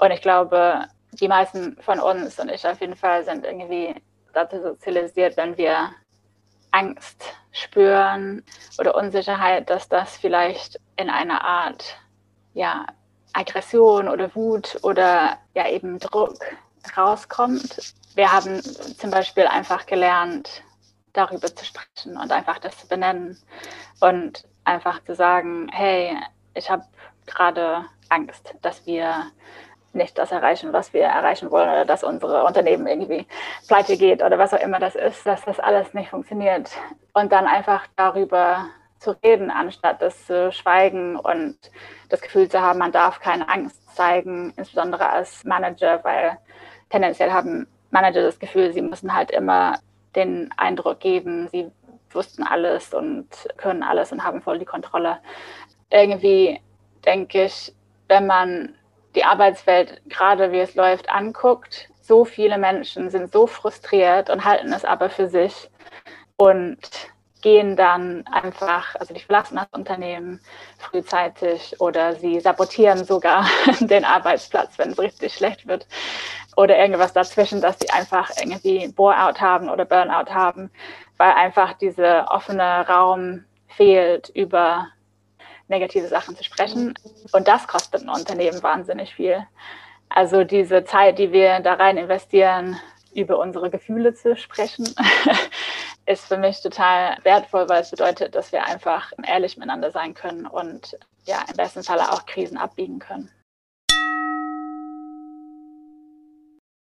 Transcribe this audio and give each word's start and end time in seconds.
Und 0.00 0.12
ich 0.12 0.22
glaube, 0.22 0.84
die 1.12 1.28
meisten 1.28 1.76
von 1.82 1.98
uns 1.98 2.38
und 2.38 2.50
ich 2.50 2.66
auf 2.66 2.80
jeden 2.80 2.94
Fall 2.96 3.24
sind 3.24 3.44
irgendwie 3.44 3.94
dazu 4.32 4.60
sozialisiert, 4.62 5.36
wenn 5.36 5.56
wir 5.56 5.90
Angst 6.70 7.24
spüren 7.50 8.44
oder 8.78 8.94
Unsicherheit, 8.94 9.68
dass 9.70 9.88
das 9.88 10.16
vielleicht 10.16 10.78
in 10.96 11.10
einer 11.10 11.42
Art 11.42 11.96
ja, 12.54 12.86
Aggression 13.32 14.08
oder 14.08 14.32
Wut 14.34 14.78
oder 14.82 15.38
ja 15.54 15.68
eben 15.68 15.98
Druck 15.98 16.38
rauskommt. 16.96 17.94
Wir 18.14 18.30
haben 18.30 18.62
zum 18.62 19.10
Beispiel 19.10 19.46
einfach 19.46 19.86
gelernt, 19.86 20.62
darüber 21.12 21.54
zu 21.54 21.64
sprechen 21.64 22.16
und 22.16 22.30
einfach 22.30 22.58
das 22.58 22.78
zu 22.78 22.86
benennen 22.86 23.36
und 24.00 24.44
einfach 24.64 25.02
zu 25.04 25.14
sagen, 25.16 25.68
hey, 25.72 26.16
ich 26.54 26.70
habe 26.70 26.84
gerade 27.26 27.84
Angst, 28.10 28.54
dass 28.62 28.86
wir 28.86 29.26
nicht 29.98 30.16
das 30.16 30.32
erreichen, 30.32 30.72
was 30.72 30.94
wir 30.94 31.02
erreichen 31.02 31.50
wollen 31.50 31.68
oder 31.68 31.84
dass 31.84 32.02
unsere 32.02 32.44
Unternehmen 32.44 32.86
irgendwie 32.86 33.26
pleite 33.66 33.96
geht 33.98 34.22
oder 34.22 34.38
was 34.38 34.54
auch 34.54 34.60
immer 34.60 34.78
das 34.78 34.94
ist, 34.94 35.26
dass 35.26 35.44
das 35.44 35.60
alles 35.60 35.92
nicht 35.92 36.10
funktioniert. 36.10 36.70
Und 37.12 37.32
dann 37.32 37.46
einfach 37.46 37.86
darüber 37.96 38.66
zu 38.98 39.10
reden, 39.22 39.50
anstatt 39.50 40.02
das 40.02 40.26
zu 40.26 40.50
schweigen 40.52 41.16
und 41.16 41.56
das 42.08 42.20
Gefühl 42.20 42.48
zu 42.48 42.60
haben, 42.60 42.78
man 42.78 42.92
darf 42.92 43.20
keine 43.20 43.48
Angst 43.48 43.94
zeigen, 43.94 44.52
insbesondere 44.56 45.08
als 45.08 45.44
Manager, 45.44 46.02
weil 46.02 46.38
tendenziell 46.90 47.30
haben 47.30 47.66
Manager 47.90 48.22
das 48.22 48.38
Gefühl, 48.38 48.72
sie 48.72 48.82
müssen 48.82 49.14
halt 49.14 49.30
immer 49.30 49.78
den 50.16 50.50
Eindruck 50.56 51.00
geben, 51.00 51.48
sie 51.48 51.70
wussten 52.10 52.42
alles 52.42 52.94
und 52.94 53.28
können 53.56 53.82
alles 53.82 54.12
und 54.12 54.24
haben 54.24 54.42
voll 54.42 54.58
die 54.58 54.64
Kontrolle. 54.64 55.18
Irgendwie 55.90 56.60
denke 57.04 57.44
ich, 57.44 57.74
wenn 58.08 58.26
man 58.26 58.74
die 59.14 59.24
Arbeitswelt, 59.24 60.02
gerade 60.08 60.52
wie 60.52 60.60
es 60.60 60.74
läuft, 60.74 61.10
anguckt, 61.10 61.88
so 62.00 62.24
viele 62.24 62.58
Menschen 62.58 63.10
sind 63.10 63.32
so 63.32 63.46
frustriert 63.46 64.30
und 64.30 64.44
halten 64.44 64.72
es 64.72 64.84
aber 64.84 65.10
für 65.10 65.28
sich 65.28 65.70
und 66.36 66.78
gehen 67.42 67.76
dann 67.76 68.26
einfach, 68.26 68.96
also 68.96 69.14
die 69.14 69.20
verlassen 69.20 69.56
das 69.56 69.68
Unternehmen 69.72 70.40
frühzeitig 70.78 71.80
oder 71.80 72.14
sie 72.14 72.40
sabotieren 72.40 73.04
sogar 73.04 73.46
den 73.80 74.04
Arbeitsplatz, 74.04 74.78
wenn 74.78 74.90
es 74.90 74.98
richtig 74.98 75.34
schlecht 75.34 75.66
wird 75.66 75.86
oder 76.56 76.76
irgendwas 76.76 77.12
dazwischen, 77.12 77.60
dass 77.60 77.78
sie 77.78 77.90
einfach 77.90 78.30
irgendwie 78.40 78.88
Bore-out 78.88 79.40
haben 79.40 79.68
oder 79.68 79.84
Burnout 79.84 80.32
haben, 80.32 80.70
weil 81.16 81.32
einfach 81.32 81.74
dieser 81.74 82.30
offene 82.32 82.86
Raum 82.88 83.44
fehlt, 83.68 84.30
über 84.30 84.88
negative 85.68 86.08
Sachen 86.08 86.36
zu 86.36 86.44
sprechen. 86.44 86.94
Und 87.32 87.48
das 87.48 87.66
kostet 87.68 88.02
ein 88.02 88.08
Unternehmen 88.08 88.62
wahnsinnig 88.62 89.14
viel. 89.14 89.46
Also 90.08 90.44
diese 90.44 90.84
Zeit, 90.84 91.18
die 91.18 91.32
wir 91.32 91.60
da 91.60 91.74
rein 91.74 91.98
investieren, 91.98 92.78
über 93.14 93.38
unsere 93.38 93.70
Gefühle 93.70 94.14
zu 94.14 94.36
sprechen, 94.36 94.88
ist 96.06 96.26
für 96.26 96.38
mich 96.38 96.62
total 96.62 97.18
wertvoll, 97.22 97.68
weil 97.68 97.82
es 97.82 97.90
bedeutet, 97.90 98.34
dass 98.34 98.52
wir 98.52 98.64
einfach 98.64 99.12
ehrlich 99.26 99.56
miteinander 99.56 99.90
sein 99.90 100.14
können 100.14 100.46
und 100.46 100.98
ja, 101.24 101.44
im 101.48 101.56
besten 101.56 101.82
Falle 101.82 102.10
auch 102.12 102.24
Krisen 102.26 102.56
abbiegen 102.56 102.98
können. 102.98 103.30